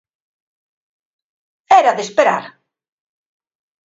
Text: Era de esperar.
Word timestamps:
Era 1.79 1.93
de 1.99 2.03
esperar. 2.07 2.43